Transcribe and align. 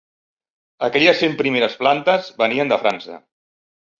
Aquelles 0.87 1.19
cent 1.23 1.35
primeres 1.41 1.75
plantes 1.83 2.31
venien 2.43 2.71
de 2.75 2.79
França. 2.87 3.21